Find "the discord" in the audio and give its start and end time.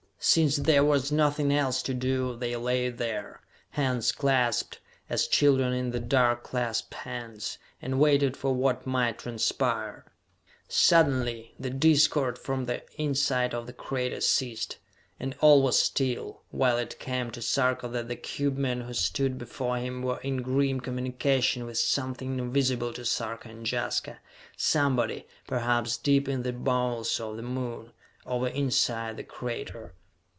11.59-12.37